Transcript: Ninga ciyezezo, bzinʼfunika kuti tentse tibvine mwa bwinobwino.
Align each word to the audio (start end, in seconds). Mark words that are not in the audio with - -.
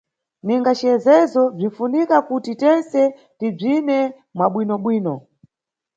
Ninga 0.45 0.71
ciyezezo, 0.79 1.41
bzinʼfunika 1.57 2.17
kuti 2.27 2.51
tentse 2.61 3.01
tibvine 3.37 3.97
mwa 4.35 4.45
bwinobwino. 4.53 5.13